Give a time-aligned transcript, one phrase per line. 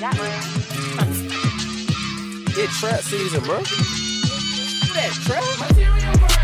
[0.00, 0.16] that
[2.80, 3.58] trap season, bro.
[4.94, 6.39] That trap material, bro.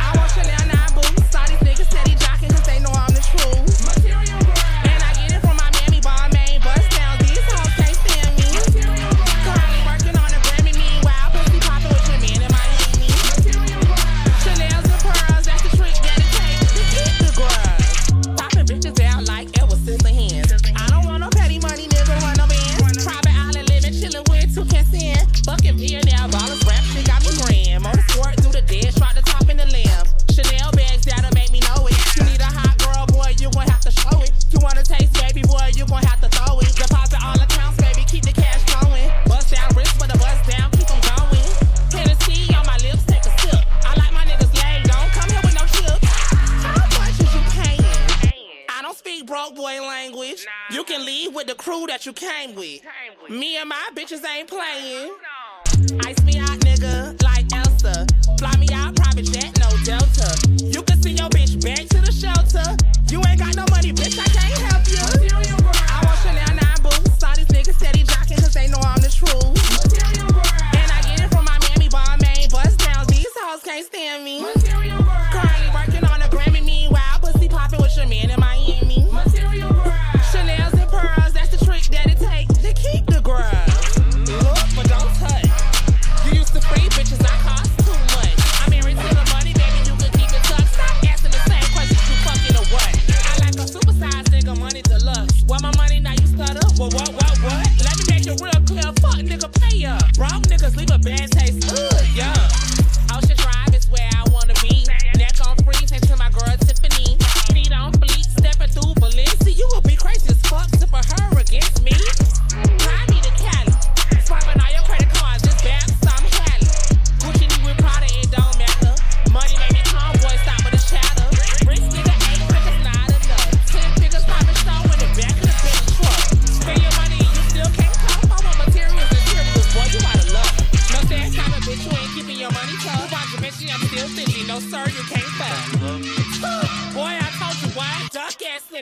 [49.36, 50.46] broke boy language.
[50.46, 50.76] Nah.
[50.76, 52.80] You can leave with the crew that you came with.
[52.80, 53.30] Came with.
[53.30, 55.08] Me and my bitches ain't playing.
[55.08, 55.98] No.
[56.06, 58.06] Ice me out, nigga, like Elsa.
[58.38, 60.15] Fly me out, private jet, no Delta.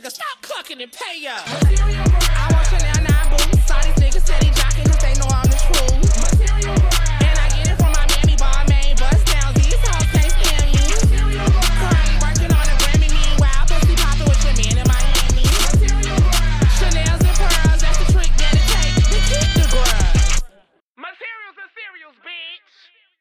[0.04, 2.53] nigga, stop clucking and pay up.